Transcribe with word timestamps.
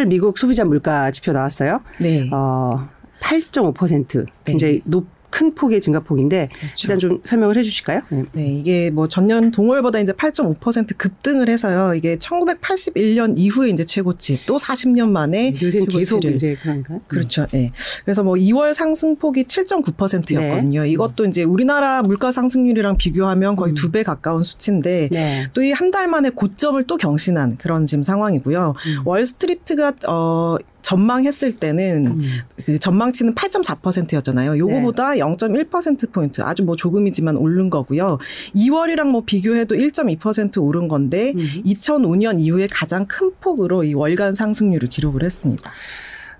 3월 0.00 0.06
미국 0.06 0.38
소비자 0.38 0.64
물가 0.64 1.10
지표 1.10 1.32
나왔어요. 1.32 1.80
네. 1.98 2.28
어, 2.32 2.82
8.5% 3.20 4.26
굉장히 4.44 4.74
네. 4.74 4.80
높. 4.84 5.06
큰 5.30 5.54
폭의 5.54 5.80
증가폭인데 5.80 6.48
그렇죠. 6.52 6.74
일단 6.82 6.98
좀 6.98 7.20
설명을 7.22 7.56
해 7.56 7.62
주실까요? 7.62 8.02
네. 8.08 8.24
네, 8.32 8.54
이게 8.54 8.90
뭐 8.90 9.06
전년 9.08 9.50
동월보다 9.50 10.00
이제 10.00 10.12
8.5% 10.12 10.96
급등을 10.96 11.48
해서요. 11.48 11.94
이게 11.94 12.16
1981년 12.16 13.34
이후에 13.36 13.68
이제 13.70 13.84
최고치 13.84 14.46
또 14.46 14.56
40년 14.56 15.10
만에 15.10 15.54
요새는 15.60 15.86
계속 15.86 16.20
최고치를 16.20 16.34
이제 16.34 16.56
그런가요? 16.60 17.00
그렇죠. 17.06 17.46
예. 17.54 17.72
그래서 18.04 18.22
뭐 18.22 18.34
2월 18.34 18.72
상승폭이 18.74 19.44
7.9%였거든요. 19.44 20.82
네. 20.82 20.88
이것도 20.90 21.26
이제 21.26 21.42
우리나라 21.42 22.02
물가 22.02 22.32
상승률이랑 22.32 22.96
비교하면 22.96 23.56
거의 23.56 23.72
음. 23.72 23.74
두배 23.74 24.02
가까운 24.02 24.42
수치인데 24.42 25.08
네. 25.12 25.46
또이 25.52 25.72
한 25.72 25.90
달 25.90 26.06
만에 26.06 26.30
고점을 26.30 26.80
또 26.84 26.96
경신한 26.96 27.56
그런 27.56 27.84
지금 27.84 28.04
상황이고요. 28.04 28.74
음. 28.76 29.02
월스트리트가 29.04 29.94
어 30.08 30.56
전망했을 30.90 31.52
때는 31.56 32.06
음. 32.06 32.22
그 32.64 32.78
전망치는 32.80 33.34
8.4%였잖아요. 33.34 34.58
요거보다 34.58 35.12
0.1% 35.12 36.10
포인트 36.10 36.42
아주 36.42 36.64
뭐 36.64 36.74
조금이지만 36.74 37.36
오른 37.36 37.70
거고요. 37.70 38.18
2월이랑 38.56 39.04
뭐 39.04 39.22
비교해도 39.24 39.76
1.2% 39.76 40.60
오른 40.60 40.88
건데 40.88 41.32
음. 41.36 41.62
2005년 41.64 42.40
이후에 42.40 42.66
가장 42.66 43.06
큰 43.06 43.30
폭으로 43.40 43.84
이 43.84 43.94
월간 43.94 44.34
상승률을 44.34 44.88
기록을 44.88 45.22
했습니다. 45.22 45.70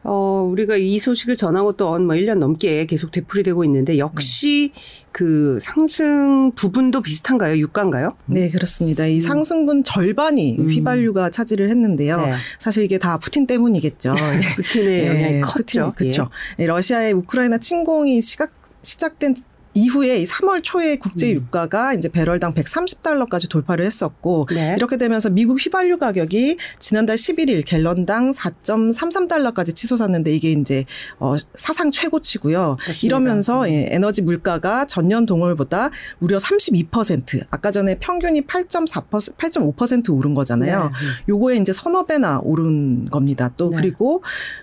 어, 0.02 0.48
우리가 0.50 0.76
이 0.76 0.98
소식을 0.98 1.36
전하고 1.36 1.72
또뭐 1.72 1.98
1년 1.98 2.38
넘게 2.38 2.86
계속 2.86 3.12
되풀이되고 3.12 3.64
있는데 3.64 3.98
역시 3.98 4.72
그 5.12 5.58
상승 5.60 6.52
부분도 6.52 7.02
비슷한가요? 7.02 7.56
유가인가요? 7.58 8.16
네, 8.26 8.50
그렇습니다. 8.50 9.06
이 9.06 9.16
음. 9.16 9.20
상승분 9.20 9.84
절반이 9.84 10.56
음. 10.58 10.70
휘발유가 10.70 11.30
차지를 11.30 11.68
했는데요. 11.68 12.16
네. 12.16 12.34
사실 12.58 12.84
이게 12.84 12.98
다 12.98 13.18
푸틴 13.18 13.46
때문이겠죠. 13.46 14.14
푸틴의 14.56 15.06
영향이 15.06 15.40
컸죠. 15.42 15.92
그렇죠. 15.96 16.30
러시아의 16.58 17.12
우크라이나 17.12 17.58
침공이 17.58 18.22
시각, 18.22 18.52
시작된 18.82 19.34
이후에 19.74 20.24
3월 20.24 20.62
초에 20.62 20.96
국제 20.96 21.30
음. 21.30 21.36
유가가 21.36 21.94
이제 21.94 22.08
배럴당 22.08 22.54
130달러까지 22.54 23.48
돌파를 23.48 23.84
했었고 23.86 24.48
예. 24.52 24.54
네. 24.54 24.74
이렇게 24.76 24.96
되면서 24.96 25.30
미국 25.30 25.64
휘발유 25.64 25.98
가격이 25.98 26.56
지난달 26.78 27.16
11일 27.16 27.64
갤런당 27.64 28.32
4.33달러까지 28.32 29.74
치솟았는데 29.74 30.32
이게 30.32 30.52
이제 30.52 30.84
어 31.18 31.36
사상 31.54 31.90
최고치고요. 31.90 32.78
그렇습니다. 32.80 33.06
이러면서 33.06 33.70
예, 33.70 33.86
에너지 33.90 34.22
물가가 34.22 34.86
전년 34.86 35.26
동월보다 35.26 35.90
무려 36.18 36.38
32% 36.38 37.46
아까 37.50 37.70
전에 37.70 37.98
평균이 37.98 38.42
8.4% 38.42 39.36
8.5% 39.36 40.16
오른 40.16 40.34
거잖아요. 40.34 40.84
네. 40.84 40.90
요거에 41.28 41.56
이제 41.56 41.72
서너 41.72 42.06
배나 42.06 42.40
오른 42.42 43.08
겁니다. 43.08 43.52
또 43.56 43.70
네. 43.70 43.76
그리고 43.76 44.22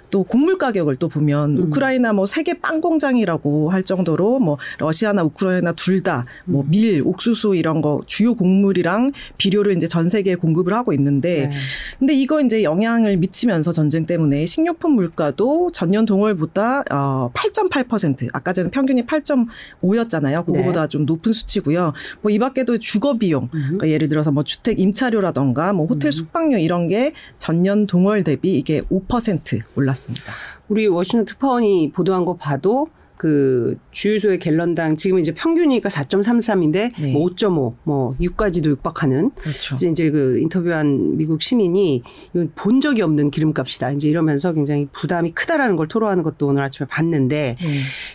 또 0.09 0.23
곡물 0.23 0.57
가격을 0.57 0.95
또 0.95 1.09
보면 1.09 1.57
음. 1.57 1.63
우크라이나 1.65 2.13
뭐 2.13 2.25
세계 2.25 2.53
빵 2.53 2.79
공장이라고 2.79 3.69
할 3.69 3.83
정도로 3.83 4.39
뭐 4.39 4.57
러시아나 4.79 5.23
우크라이나 5.23 5.73
둘 5.73 6.01
다뭐 6.03 6.25
음. 6.47 6.63
밀, 6.69 7.01
옥수수 7.03 7.55
이런 7.55 7.81
거 7.81 8.01
주요 8.05 8.33
곡물이랑 8.35 9.11
비료를 9.37 9.75
이제 9.75 9.87
전 9.87 10.07
세계에 10.07 10.35
공급을 10.35 10.73
하고 10.73 10.93
있는데 10.93 11.47
네. 11.47 11.55
근데 11.99 12.13
이거 12.13 12.39
이제 12.39 12.63
영향을 12.63 13.17
미치면서 13.17 13.73
전쟁 13.73 14.05
때문에 14.05 14.45
식료품 14.45 14.93
물가도 14.93 15.71
전년 15.73 16.05
동월보다 16.05 16.83
어 16.91 17.31
8.8% 17.33 18.29
아까 18.31 18.53
전에 18.53 18.69
평균이 18.69 19.05
8.5였잖아요. 19.05 20.45
그거보다 20.45 20.83
네. 20.83 20.87
좀 20.87 21.05
높은 21.05 21.33
수치고요. 21.33 21.91
뭐 22.21 22.37
이 22.37 22.39
밖에도 22.39 22.77
주거 22.77 23.17
비용 23.17 23.45
음. 23.55 23.61
그러니까 23.63 23.89
예를 23.89 24.09
들어서 24.09 24.31
뭐 24.31 24.43
주택 24.43 24.79
임차료라던가 24.79 25.73
뭐 25.73 25.87
호텔 25.87 26.09
음. 26.09 26.11
숙박료 26.11 26.57
이런 26.59 26.87
게 26.87 27.13
전년 27.39 27.87
동월 27.87 28.23
대비 28.23 28.55
이게 28.55 28.81
5% 28.81 29.61
올랐 29.75 29.96
습니다. 29.97 30.33
우리 30.69 30.87
워싱턴 30.87 31.25
특파원이 31.25 31.91
보도한 31.93 32.25
거 32.25 32.35
봐도 32.35 32.87
그 33.17 33.77
주유소의 33.91 34.37
갤런당 34.39 34.95
지금 34.95 35.17
이제 35.17 35.33
평균이니까 35.33 35.89
4.33인데 35.89 36.91
네. 36.99 37.13
뭐 37.13 37.27
5.5, 37.29 37.73
뭐 37.83 38.15
6까지도 38.21 38.67
육박하는 38.67 39.31
그렇죠. 39.31 39.75
이제 39.75 39.89
이제 39.89 40.11
그 40.11 40.37
인터뷰한 40.39 41.17
미국 41.17 41.41
시민이 41.41 42.03
이건 42.33 42.51
본 42.55 42.79
적이 42.79 43.01
없는 43.01 43.31
기름값이다. 43.31 43.91
이제 43.93 44.07
이러면서 44.07 44.53
굉장히 44.53 44.87
부담이 44.91 45.31
크다라는 45.31 45.75
걸 45.75 45.87
토로하는 45.87 46.23
것도 46.23 46.45
오늘 46.47 46.61
아침에 46.61 46.87
봤는데 46.87 47.55
네. 47.59 47.67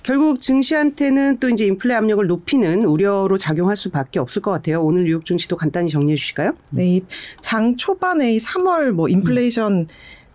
결국 0.04 0.40
증시한테는 0.40 1.38
또 1.38 1.50
이제 1.50 1.66
인플레 1.66 1.94
압력을 1.94 2.24
높이는 2.24 2.84
우려로 2.84 3.36
작용할 3.36 3.74
수밖에 3.74 4.20
없을 4.20 4.40
것 4.40 4.52
같아요. 4.52 4.82
오늘 4.82 5.04
뉴욕 5.04 5.26
증시도 5.26 5.56
간단히 5.56 5.90
정리해 5.90 6.14
주실까요? 6.14 6.52
네, 6.70 7.02
이장 7.38 7.76
초반에 7.76 8.32
이 8.32 8.38
3월 8.38 8.92
뭐 8.92 9.08
인플레이션 9.08 9.88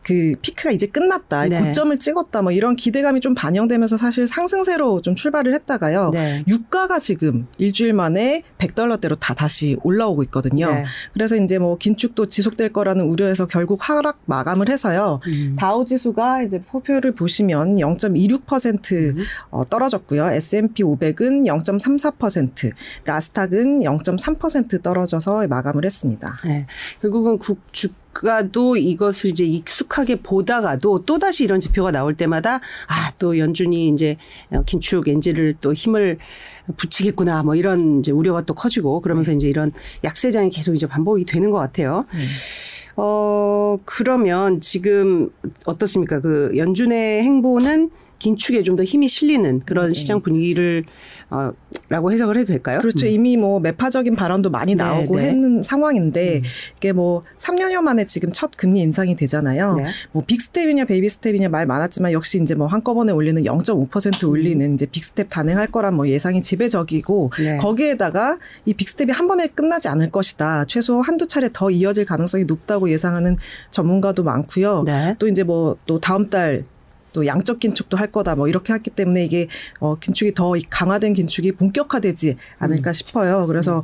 그 0.08 0.36
피크가 0.42 0.72
이제 0.72 0.88
끝났다, 0.88 1.48
네. 1.48 1.60
고점을 1.60 2.00
찍었다, 2.00 2.42
뭐 2.42 2.54
이런 2.54 2.78
기대감이 2.78 3.20
좀 3.20 3.36
반영되면서 3.36 3.98
사실 3.98 4.26
상승세로 4.26 5.02
좀 5.02 5.16
출발을 5.16 5.54
했다가요. 5.54 6.12
네. 6.14 6.46
유가가 6.48 6.98
지금 6.98 7.46
일주일 7.58 7.92
만에 7.92 8.44
100달러대로 8.58 9.20
다 9.20 9.34
다시 9.34 9.76
올라오고 9.84 10.24
있거든요. 10.24 10.72
네. 10.74 10.86
그래서 11.14 11.36
이제 11.36 11.60
뭐 11.60 11.78
긴축도 11.78 12.28
지속될 12.28 12.72
거라는 12.72 13.04
우려에서 13.04 13.48
결국 13.48 13.90
하락 13.90 14.20
마감을 14.28 14.70
해서요. 14.70 15.20
음. 15.28 15.58
다우 15.60 15.84
지수가 15.84 16.44
이제 16.44 16.62
포표를 16.62 17.12
보시면 17.12 17.76
0.26% 17.76 19.18
음. 19.18 19.24
어, 19.50 19.68
떨어졌고요. 19.70 20.32
S&P 20.32 20.84
500은 20.84 21.46
0.34%, 21.46 22.72
나스닥은 23.04 23.82
0.3% 23.82 24.82
떨어져서 24.82 25.48
마감을 25.50 25.84
했습니다. 25.84 26.38
네. 26.46 26.66
결국은 27.02 27.38
국 27.38 27.58
주 27.72 27.90
가도 28.22 28.78
이것을 28.78 29.30
이제 29.32 29.46
익숙하게 29.46 30.18
보다가도 30.22 31.04
또 31.06 31.20
다시 31.20 31.44
이런 31.44 31.60
지표가 31.60 31.92
나올 31.92 32.16
때마다 32.16 32.56
아 32.88 33.08
또 33.20 33.38
연준이 33.38 33.90
이제 33.90 34.18
긴축 34.66 35.08
엔진을 35.08 35.56
또 35.62 35.74
힘을 35.74 36.18
붙이겠구나 36.78 37.44
뭐 37.44 37.56
이런 37.56 38.00
이제 38.00 38.12
우려가 38.12 38.42
또 38.42 38.54
커지고 38.54 39.02
그러면서 39.02 39.32
이제 39.32 39.48
이런 39.48 39.72
약세장이 40.04 40.50
계속 40.50 40.74
이제 40.76 40.88
반복이 40.88 41.26
되는 41.26 41.52
것 41.52 41.58
같아요. 41.60 42.06
어 42.96 43.78
그러면 43.86 44.60
지금 44.60 45.30
어떻습니까? 45.66 46.20
그 46.20 46.52
연준의 46.56 47.24
행보는 47.24 47.92
긴축에 48.20 48.64
좀 48.64 48.78
더 48.78 48.84
힘이 48.84 49.08
실리는 49.08 49.62
그런 49.66 49.88
네. 49.88 49.94
시장 49.96 50.22
분위기를 50.22 50.84
어, 51.32 51.52
라고 51.90 52.12
해석을 52.12 52.38
해도 52.38 52.54
될까요? 52.54 52.78
그렇죠. 52.78 53.08
음. 53.08 53.12
이미 53.12 53.36
뭐 53.36 53.60
매파적인 53.60 54.16
발언도 54.16 54.52
많이 54.52 54.76
네, 54.76 54.84
나오고 54.84 55.16
네. 55.16 55.30
했는 55.30 55.64
상황인데 55.64 56.38
음. 56.38 56.44
이게 56.78 56.92
뭐 56.92 57.24
3년여 57.38 57.82
만에 57.82 58.06
지금 58.06 58.32
첫 58.32 58.52
금리 58.56 58.82
인상이 58.82 59.16
되잖아요. 59.16 59.76
네. 59.78 59.88
뭐 60.12 60.24
big 60.28 60.43
step이냐 60.43 60.86
baby 60.86 61.10
step이냐 61.10 61.50
말 61.50 61.66
많았지만 61.66 62.12
역시 62.12 62.40
이제 62.42 62.54
뭐 62.54 62.68
한꺼번에 62.68 63.12
올리는 63.12 63.42
0.5% 63.42 64.30
올리는 64.30 64.74
이제 64.76 64.86
big 64.86 65.04
step 65.04 65.30
단행할 65.32 65.68
거란 65.68 65.96
뭐 65.96 66.08
예상이 66.08 66.44
지배적이고 66.44 67.32
네. 67.40 67.58
거기에다가 67.58 68.38
이 68.66 68.76
big 68.76 68.89
step이 68.89 69.12
한 69.12 69.28
번에 69.28 69.48
끝나지 69.48 69.88
않을 69.88 70.12
것이다. 70.12 70.66
최소 70.66 71.02
한두 71.02 71.26
차례 71.26 71.50
더 71.52 71.72
이어질 71.72 72.06
가능성이 72.06 72.46
높다고 72.46 72.92
예상하는 72.92 73.38
전문가도 73.72 74.24
많고요. 74.24 74.84
네. 74.86 75.16
또 75.18 75.28
이제 75.28 75.42
뭐 75.44 75.78
또 75.88 76.00
다음 76.00 76.30
달 76.30 76.64
또 77.18 77.26
양적 77.26 77.60
긴축도 77.60 77.98
할 77.98 78.12
거다 78.12 78.36
뭐 78.36 78.48
이렇게 78.48 78.74
했기 78.74 78.92
때문에 78.92 79.26
이게 79.26 79.48
어 79.80 79.98
긴축이 79.98 80.36
더 80.36 80.54
강화된 80.70 81.14
긴축이 81.14 81.54
본격화되지 81.54 82.38
않을까 82.60 82.94
싶어요. 82.94 83.48
그래서 83.48 83.84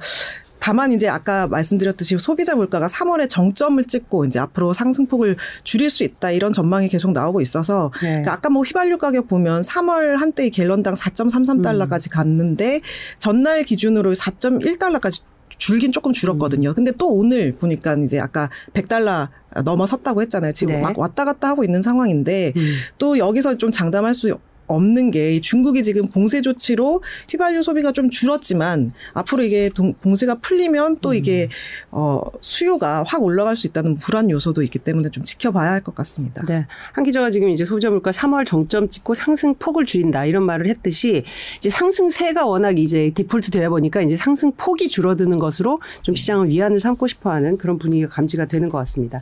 다만 0.59 0.93
이제 0.93 1.09
아까 1.09 1.47
말씀드렸듯이 1.47 2.15
소비자 2.19 2.55
물가가 2.55 2.85
3월에 2.85 3.27
정점을 3.27 3.83
찍고 3.83 4.25
이제 4.25 4.37
앞으로 4.37 4.71
상승폭을 4.71 5.35
줄일 5.63 5.89
수 5.89 6.03
있다 6.03 6.29
이런 6.29 6.53
전망이 6.53 6.87
계속 6.89 7.11
나오고 7.11 7.41
있어서 7.41 7.91
네. 8.01 8.09
그러니까 8.09 8.33
아까 8.33 8.49
뭐 8.49 8.61
휘발유 8.61 8.99
가격 8.99 9.27
보면 9.27 9.61
3월 9.61 10.15
한때 10.17 10.49
갤런당 10.49 10.93
4.33달러까지 10.93 12.11
갔는데 12.11 12.81
전날 13.17 13.63
기준으로 13.63 14.13
4.1달러까지 14.13 15.23
줄긴 15.57 15.91
조금 15.91 16.13
줄었거든요. 16.13 16.73
근데 16.73 16.91
또 16.91 17.09
오늘 17.09 17.55
보니까 17.55 17.95
이제 17.95 18.19
아까 18.19 18.49
100달러 18.73 19.29
넘어섰다고 19.63 20.21
했잖아요. 20.21 20.53
지금 20.53 20.75
네. 20.75 20.81
막 20.81 20.97
왔다 20.97 21.25
갔다 21.25 21.49
하고 21.49 21.63
있는 21.63 21.81
상황인데 21.81 22.53
음. 22.55 22.73
또 22.97 23.17
여기서 23.17 23.57
좀 23.57 23.71
장담할 23.71 24.15
수 24.15 24.37
없는 24.67 25.11
게 25.11 25.39
중국이 25.41 25.83
지금 25.83 26.03
봉쇄 26.07 26.41
조치로 26.41 27.01
휘발유 27.29 27.63
소비가 27.63 27.91
좀 27.91 28.09
줄었지만 28.09 28.91
앞으로 29.13 29.43
이게 29.43 29.69
동- 29.73 29.93
봉쇄가 30.01 30.35
풀리면 30.35 30.97
또 31.01 31.13
이게 31.13 31.49
어 31.91 32.21
수요가 32.41 33.03
확 33.05 33.21
올라갈 33.23 33.55
수 33.55 33.67
있다는 33.67 33.97
불안 33.97 34.29
요소도 34.29 34.63
있기 34.63 34.79
때문에 34.79 35.09
좀 35.09 35.23
지켜봐야 35.23 35.71
할 35.71 35.83
것 35.83 35.93
같습니다. 35.95 36.45
네. 36.45 36.65
한 36.93 37.03
기자가 37.03 37.29
지금 37.29 37.49
이제 37.49 37.65
소비자 37.65 37.89
물가 37.89 38.11
3월 38.11 38.45
정점 38.45 38.87
찍고 38.89 39.13
상승폭을 39.15 39.85
줄인다 39.85 40.23
이런 40.25 40.43
말을 40.43 40.67
했듯이 40.69 41.23
이제 41.57 41.69
상승세가 41.69 42.45
워낙 42.45 42.79
이제 42.79 43.11
디폴트 43.13 43.51
되다 43.51 43.69
보니까 43.69 44.01
이제 44.01 44.15
상승폭이 44.15 44.87
줄어드는 44.87 45.39
것으로 45.39 45.81
좀 46.03 46.15
시장을 46.15 46.47
위안을 46.49 46.79
삼고 46.79 47.07
싶어 47.07 47.31
하는 47.31 47.57
그런 47.57 47.77
분위기가 47.79 48.07
감지가 48.09 48.45
되는 48.45 48.69
것 48.69 48.77
같습니다. 48.79 49.21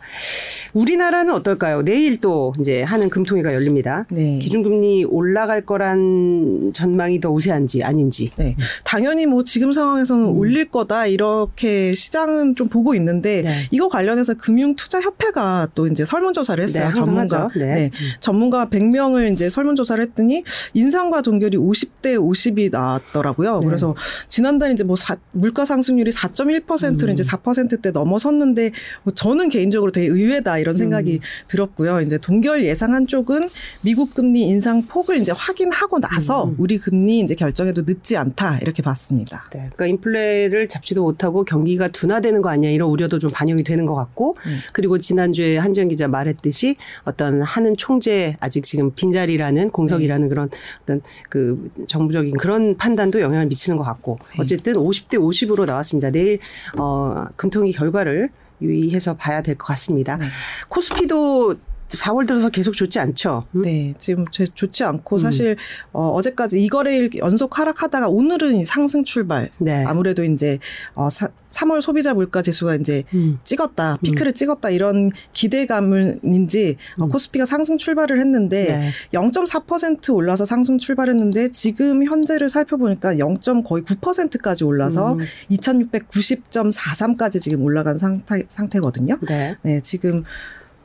우리나라는 0.74 1.34
어떨까요? 1.34 1.82
내일 1.84 2.20
또 2.20 2.54
이제 2.60 2.84
하는 2.84 3.10
금통위가 3.10 3.54
열립니다. 3.54 4.06
네. 4.12 4.38
기준금리 4.40 5.06
올라 5.06 5.31
갈 5.48 5.62
거란 5.62 6.72
전망이 6.74 7.20
더 7.20 7.30
우세한지 7.32 7.84
아닌지. 7.84 8.30
네. 8.38 8.56
당연히 8.84 9.26
뭐 9.26 9.44
지금 9.44 9.72
상황에서는 9.72 10.26
음. 10.26 10.38
올릴 10.38 10.70
거다 10.70 11.08
이렇게 11.08 11.94
시장은 11.94 12.56
좀 12.56 12.68
보고 12.68 12.94
있는데 12.96 13.42
네. 13.42 13.68
이거 13.72 13.90
관련해서 13.90 14.36
금융투자협회가 14.36 15.70
또 15.76 15.88
이제 15.88 16.06
설문조사를 16.06 16.64
했어요. 16.64 16.88
네, 16.88 16.94
전문가. 16.94 17.22
하죠. 17.46 17.50
네. 17.60 17.92
전문가 18.20 18.68
100명을 18.68 19.34
이제 19.34 19.50
설문조사를 19.50 20.04
했더니 20.06 20.44
인상과 20.74 21.22
동결이 21.22 21.58
50대 21.58 22.16
50이 22.18 22.72
나왔더라고요. 22.72 23.60
네. 23.60 23.66
그래서 23.68 23.96
지난달 24.28 24.72
이제 24.72 24.84
뭐 24.84 24.96
사- 24.96 25.18
물가 25.32 25.66
상승률이 25.66 26.12
4.1%를 26.12 27.10
음. 27.10 27.14
이제 27.14 27.24
4%대 27.24 27.92
넘어섰는데 27.92 28.72
뭐 29.04 29.14
저는 29.14 29.50
개인적으로 29.50 29.92
되게 29.92 30.08
의외다 30.08 30.58
이런 30.60 30.74
생각이 30.76 31.14
음. 31.14 31.20
들었고요. 31.48 32.02
이제 32.02 32.18
동결 32.18 32.64
예상한 32.66 33.08
쪽은 33.08 33.50
미국 33.84 34.14
금리 34.14 34.42
인상 34.42 34.84
폭을 34.84 35.21
이제 35.22 35.32
확인하고 35.32 36.00
나서 36.00 36.46
음. 36.46 36.56
우리 36.58 36.78
금리 36.78 37.20
이제 37.20 37.36
결정해도 37.36 37.84
늦지 37.86 38.18
않다 38.18 38.60
이렇게 38.60 38.82
봤습니다. 38.82 39.46
네. 39.52 39.70
그러니까 39.74 39.88
인플레를 39.88 40.68
잡지도 40.68 41.04
못하고 41.04 41.44
경기가 41.44 41.88
둔화되는 41.88 42.42
거 42.42 42.50
아니야 42.50 42.70
이런 42.72 42.90
우려도 42.90 43.20
좀 43.20 43.30
반영이 43.34 43.64
되는 43.64 43.86
것 43.86 43.96
같고 43.96 44.36
음. 44.46 44.60
그리고 44.74 44.98
지난주에 44.98 45.58
한지영 45.58 45.88
기자 45.88 46.08
말했듯이 46.08 46.76
어떤 47.04 47.42
하는 47.42 47.76
총재 47.78 48.36
아직 48.40 48.64
지금 48.64 48.92
빈자리라는 48.96 49.70
공석이라는 49.72 50.30
그런 50.30 50.50
어떤 50.84 51.02
그 51.30 51.72
정부적인 51.88 52.38
그런 52.38 52.76
판단도 52.78 53.22
영향을 53.22 53.46
미치는 53.48 53.78
것 53.78 53.84
같고 53.84 54.20
네. 54.36 54.44
어쨌든 54.44 54.74
50대 54.74 55.18
50으로 55.20 55.66
나왔습니다. 55.66 56.10
내일 56.12 56.40
어 56.78 57.26
금통위 57.36 57.72
결과를 57.74 58.30
유의해서 58.62 59.16
봐야 59.16 59.42
될 59.42 59.56
것 59.56 59.66
같습니다. 59.68 60.18
네. 60.18 60.26
코스피도 60.70 61.56
4월 61.92 62.28
들어서 62.28 62.50
계속 62.50 62.74
좋지 62.74 63.00
않죠. 63.00 63.46
음? 63.56 63.62
네, 63.62 63.94
지금 63.98 64.26
제 64.32 64.48
좋지 64.54 64.84
않고 64.84 65.18
음. 65.18 65.20
사실 65.20 65.58
어, 65.92 66.10
어제까지 66.10 66.62
이 66.62 66.68
거래일 66.68 67.10
연속 67.18 67.58
하락하다가 67.58 68.08
오늘은 68.08 68.56
이 68.56 68.64
상승 68.64 69.04
출발. 69.04 69.50
네. 69.60 69.84
아무래도 69.86 70.24
이제 70.24 70.60
어, 70.94 71.10
사, 71.10 71.30
3월 71.50 71.82
소비자 71.82 72.14
물가 72.14 72.42
지수가 72.42 72.76
이제 72.76 73.04
음. 73.14 73.38
찍었다, 73.44 73.98
피크를 74.04 74.34
찍었다 74.34 74.70
이런 74.70 75.12
기대감인지 75.34 76.78
어, 76.98 77.06
음. 77.06 77.10
코스피가 77.10 77.46
상승 77.46 77.78
출발을 77.78 78.20
했는데 78.20 78.66
네. 78.78 78.92
0.4% 79.14 80.16
올라서 80.16 80.46
상승 80.46 80.78
출발했는데 80.78 81.52
지금 81.52 82.06
현재를 82.06 82.50
살펴보니까 82.50 83.20
0. 83.20 83.36
거의 83.66 83.84
9%까지 83.84 84.64
올라서 84.64 85.14
음. 85.14 85.20
2,690.43까지 85.52 87.42
지금 87.42 87.64
올라간 87.64 87.98
상태, 87.98 88.44
상태거든요. 88.48 89.18
네. 89.28 89.58
네, 89.64 89.82
지금 89.82 90.24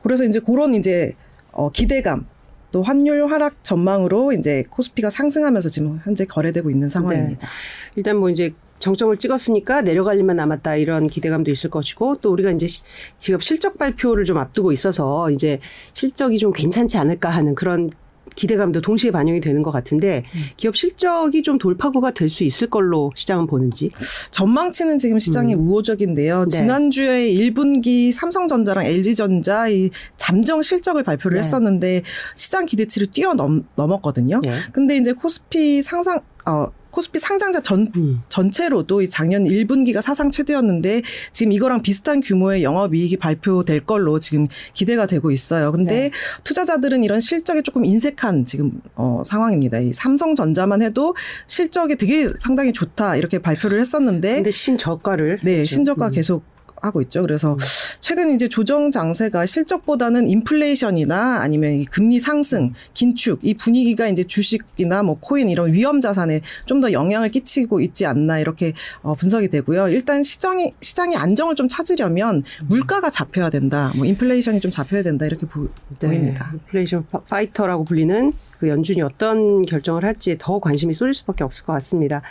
그래서 0.07 0.23
이제 0.23 0.39
그런 0.39 0.73
이제 0.73 1.13
어 1.51 1.69
기대감 1.69 2.25
또 2.71 2.81
환율 2.83 3.29
하락 3.31 3.63
전망으로 3.63 4.31
이제 4.33 4.63
코스피가 4.69 5.09
상승하면서 5.09 5.69
지금 5.69 5.99
현재 6.03 6.25
거래되고 6.25 6.69
있는 6.69 6.89
상황입니다. 6.89 7.47
일단 7.95 8.17
뭐 8.17 8.29
이제 8.29 8.53
정점을 8.79 9.17
찍었으니까 9.17 9.81
내려갈 9.81 10.17
일만 10.17 10.35
남았다 10.35 10.75
이런 10.75 11.07
기대감도 11.07 11.49
있을 11.51 11.69
것이고 11.69 12.17
또 12.17 12.31
우리가 12.31 12.51
이제 12.51 12.67
시- 12.67 12.83
기업 13.19 13.41
실적 13.43 13.77
발표를 13.77 14.23
좀 14.23 14.37
앞두고 14.37 14.71
있어서 14.71 15.29
이제 15.31 15.59
실적이 15.93 16.37
좀 16.37 16.51
괜찮지 16.51 16.97
않을까 16.97 17.29
하는 17.29 17.55
그런 17.55 17.89
기대감도 18.35 18.81
동시에 18.81 19.11
반영이 19.11 19.41
되는 19.41 19.63
것 19.63 19.71
같은데 19.71 20.23
기업 20.57 20.75
실적이 20.75 21.43
좀 21.43 21.57
돌파구가 21.57 22.11
될 22.11 22.27
수 22.27 22.43
있을 22.43 22.69
걸로 22.69 23.11
시장은 23.15 23.47
보는지. 23.47 23.89
전망치는 24.31 24.99
지금 24.99 25.17
시장이 25.17 25.53
우호적인데요. 25.55 26.45
네. 26.51 26.57
지난주에 26.57 27.33
1분기 27.33 28.11
삼성전자랑 28.11 28.85
LG전자 28.85 29.69
이 29.69 29.89
잠정 30.17 30.61
실적을 30.61 31.03
발표를 31.03 31.35
네. 31.35 31.39
했었는데 31.39 32.01
시장 32.35 32.65
기대치를 32.65 33.07
뛰어넘었거든요. 33.11 34.41
예. 34.45 34.55
근데 34.73 34.97
이제 34.97 35.13
코스피 35.13 35.81
상상 35.81 36.19
어 36.45 36.67
코스피 36.97 37.19
상장자 37.19 37.61
전 37.61 37.87
음. 37.95 38.23
전체로도 38.27 39.03
이 39.03 39.09
작년 39.09 39.43
1분기가 39.43 40.01
사상 40.01 40.31
최대였는데 40.31 41.03
지금 41.31 41.51
이거랑 41.51 41.83
비슷한 41.83 42.21
규모의 42.21 42.63
영업이익이 42.63 43.17
발표될 43.17 43.81
걸로 43.81 44.17
지금 44.17 44.47
기대가 44.73 45.05
되고 45.05 45.29
있어요. 45.29 45.71
근데 45.71 46.09
네. 46.09 46.11
투자자들은 46.43 47.03
이런 47.03 47.19
실적에 47.19 47.61
조금 47.61 47.85
인색한 47.85 48.45
지금 48.45 48.81
어, 48.95 49.21
상황입니다. 49.23 49.77
이 49.77 49.93
삼성전자만 49.93 50.81
해도 50.81 51.15
실적이 51.45 51.97
되게 51.97 52.27
상당히 52.39 52.73
좋다 52.73 53.15
이렇게 53.15 53.37
발표를 53.37 53.79
했었는데 53.79 54.35
근데 54.37 54.49
신저가를 54.49 55.41
네 55.43 55.59
했죠. 55.59 55.75
신저가 55.75 56.07
음. 56.07 56.11
계속 56.13 56.56
하고 56.81 57.01
있죠. 57.03 57.21
그래서 57.21 57.53
음. 57.53 57.57
최근 57.99 58.33
이제 58.35 58.47
조정 58.47 58.91
장세가 58.91 59.45
실적보다는 59.45 60.27
인플레이션이나 60.29 61.39
아니면 61.41 61.73
이 61.73 61.85
금리 61.85 62.19
상승, 62.19 62.73
긴축 62.93 63.39
이 63.43 63.53
분위기가 63.53 64.07
이제 64.07 64.23
주식이나 64.23 65.03
뭐 65.03 65.17
코인 65.19 65.49
이런 65.49 65.73
위험 65.73 65.99
자산에 66.01 66.41
좀 66.65 66.77
더 66.77 66.91
영향을 66.91 67.29
끼치고 67.29 67.81
있지 67.81 68.05
않나 68.05 68.37
이렇게 68.39 68.73
어, 69.01 69.15
분석이 69.15 69.49
되고요. 69.49 69.89
일단 69.89 70.21
시장이 70.21 70.73
시장이 70.79 71.15
안정을 71.15 71.55
좀 71.55 71.67
찾으려면 71.67 72.43
물가가 72.67 73.09
잡혀야 73.09 73.49
된다. 73.49 73.91
뭐 73.95 74.05
인플레이션이 74.05 74.59
좀 74.59 74.69
잡혀야 74.69 75.01
된다 75.01 75.25
이렇게 75.25 75.47
보, 75.47 75.67
네, 75.99 76.07
보입니다. 76.07 76.51
인플레이션 76.53 77.07
파- 77.09 77.19
파이터라고 77.21 77.83
불리는 77.83 78.31
그 78.59 78.67
연준이 78.69 79.01
어떤 79.01 79.65
결정을 79.65 80.05
할지에 80.05 80.35
더 80.37 80.59
관심이 80.59 80.93
쏠릴 80.93 81.15
수밖에 81.15 81.43
없을 81.43 81.65
것 81.65 81.73
같습니다. 81.73 82.21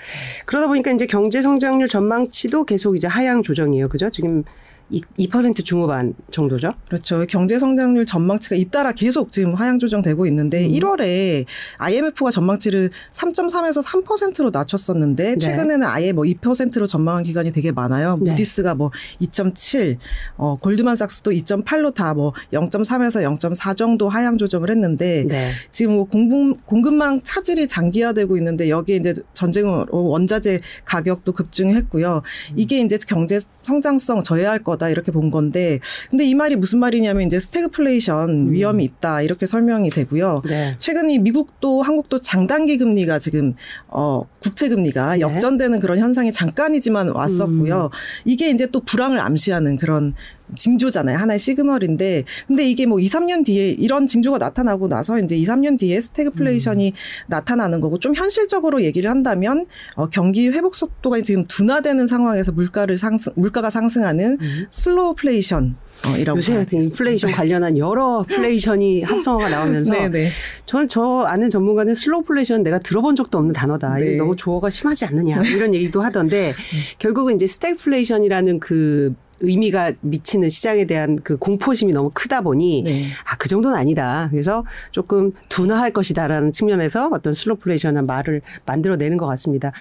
그러다 0.46 0.68
보니까 0.68 0.92
이제 0.92 1.06
경제 1.06 1.42
성장률 1.42 1.88
전망치도 1.88 2.66
계속 2.66 2.94
이제 2.96 3.08
하향 3.08 3.42
조정이에요. 3.42 3.88
그죠? 3.88 4.10
지금 4.10 4.35
I'm 4.36 4.44
2% 4.90 5.64
중후반 5.64 6.14
정도죠. 6.30 6.74
그렇죠. 6.88 7.24
경제 7.28 7.58
성장률 7.58 8.06
전망치가 8.06 8.56
잇따라 8.56 8.92
계속 8.92 9.30
지금 9.30 9.54
하향 9.54 9.78
조정되고 9.78 10.26
있는데 10.26 10.66
음. 10.66 10.72
1월에 10.72 11.44
IMF가 11.78 12.30
전망치를 12.30 12.90
3.3에서 13.12 13.84
3%로 13.84 14.50
낮췄었는데 14.50 15.24
네. 15.24 15.36
최근에는 15.36 15.86
아예 15.86 16.12
뭐 16.12 16.24
2%로 16.24 16.86
전망한 16.86 17.22
기관이 17.22 17.52
되게 17.52 17.72
많아요. 17.72 18.18
네. 18.20 18.30
무디스가 18.30 18.74
뭐 18.74 18.90
2.7, 19.20 19.96
어 20.36 20.56
골드만삭스도 20.60 21.30
2.8로 21.30 21.94
다 21.94 22.16
뭐 22.16 22.32
0.3에서 22.52 23.22
0.4 23.22 23.76
정도 23.76 24.08
하향 24.08 24.38
조정을 24.38 24.70
했는데 24.70 25.24
네. 25.28 25.50
지금 25.70 25.94
뭐 25.94 26.04
공급, 26.04 26.66
공급망 26.66 27.20
차질이 27.22 27.68
장기화되고 27.68 28.36
있는데 28.38 28.70
여기에 28.70 28.96
이제 28.96 29.14
전쟁으로 29.34 30.08
원자재 30.08 30.60
가격도 30.84 31.32
급증했고요. 31.32 32.22
이게 32.56 32.80
이제 32.80 32.98
경제 33.06 33.38
성장성 33.62 34.22
저해할 34.22 34.62
거다 34.76 34.88
이렇게 34.90 35.10
본 35.12 35.30
건데 35.30 35.80
근데 36.10 36.24
이 36.24 36.34
말이 36.34 36.56
무슨 36.56 36.78
말이냐면 36.78 37.26
이제 37.26 37.38
스태그플레이션 37.40 38.52
위험이 38.52 38.84
있다 38.84 39.22
이렇게 39.22 39.46
설명이 39.46 39.90
되고요. 39.90 40.42
네. 40.46 40.74
최근 40.78 41.10
이 41.10 41.18
미국도 41.18 41.82
한국도 41.82 42.20
장단기 42.20 42.78
금리가 42.78 43.18
지금 43.18 43.54
어 43.88 44.22
국채 44.40 44.68
금리가 44.68 45.16
네. 45.16 45.20
역전되는 45.20 45.80
그런 45.80 45.98
현상이 45.98 46.32
잠깐이지만 46.32 47.08
왔었고요. 47.08 47.90
이게 48.24 48.50
이제 48.50 48.66
또 48.66 48.80
불황을 48.80 49.20
암시하는 49.20 49.76
그런 49.76 50.12
징조잖아요. 50.56 51.18
하나의 51.18 51.38
시그널인데 51.38 52.24
근데 52.46 52.68
이게 52.68 52.86
뭐 52.86 53.00
2, 53.00 53.06
3년 53.06 53.44
뒤에 53.44 53.70
이런 53.70 54.06
징조가 54.06 54.38
나타나고 54.38 54.88
나서 54.88 55.18
이제 55.18 55.36
2, 55.36 55.44
3년 55.44 55.78
뒤에 55.78 56.00
스태그플레이션이 56.00 56.92
나타나는 57.26 57.80
거고 57.80 57.98
좀 57.98 58.14
현실적으로 58.14 58.82
얘기를 58.82 59.10
한다면 59.10 59.66
어 59.96 60.08
경기 60.08 60.48
회복 60.48 60.74
속도가 60.74 61.20
지금 61.22 61.44
둔화되는 61.46 62.06
상황에서 62.06 62.52
물가를 62.52 62.98
상승 62.98 63.32
물가가 63.36 63.70
상승하는 63.70 64.38
slowflation 64.70 65.76
어, 66.06 66.16
이라고 66.16 66.38
요새. 66.38 66.66
인플레이션 66.70 67.32
관련한 67.32 67.78
여러 67.78 68.24
flation이 68.28 69.02
합성어가 69.04 69.48
나오면서 69.48 69.94
네, 69.94 70.08
네. 70.08 70.28
저는 70.66 70.88
저 70.88 71.24
아는 71.26 71.48
전문가는 71.50 71.94
slowflation 71.94 72.62
내가 72.62 72.78
들어본 72.78 73.16
적도 73.16 73.38
없는 73.38 73.54
단어다. 73.54 73.96
네. 73.96 74.16
너무 74.16 74.36
조어가 74.36 74.70
심하지 74.70 75.06
않느냐 75.06 75.42
이런 75.44 75.74
얘기도 75.74 76.02
하던데 76.02 76.52
결국은 76.98 77.34
이제 77.34 77.46
스태그플레이션이라는 77.46 78.60
그 78.60 79.14
의미가 79.40 79.92
미치는 80.00 80.48
시장에 80.48 80.84
대한 80.84 81.16
그 81.22 81.36
공포심이 81.36 81.92
너무 81.92 82.10
크다 82.12 82.40
보니 82.40 82.82
네. 82.82 83.02
아, 83.24 83.36
그 83.36 83.48
정도는 83.48 83.76
아니다. 83.76 84.28
그래서 84.30 84.64
조금 84.90 85.32
둔화할 85.48 85.92
것이다라는 85.92 86.52
측면에서 86.52 87.10
어떤 87.12 87.34
슬로플레이션한 87.34 88.06
말을 88.06 88.42
만들어내는 88.64 89.16
것 89.16 89.26
같습니다. 89.26 89.72